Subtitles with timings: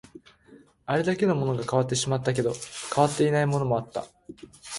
[0.87, 2.55] あれだけのものが変わってしまったけど、
[2.95, 4.07] 変わっていないものもあった